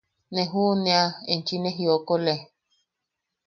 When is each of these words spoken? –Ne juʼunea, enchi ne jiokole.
–Ne 0.31 0.41
juʼunea, 0.51 1.01
enchi 1.31 1.55
ne 1.59 1.69
jiokole. 1.77 2.33